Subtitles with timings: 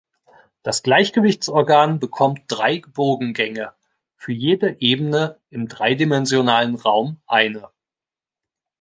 [0.63, 3.75] Das Gleichgewichtsorgan bekommt drei Bogengänge,
[4.15, 7.69] für jede Ebene im dreidimensionalen Raum eine.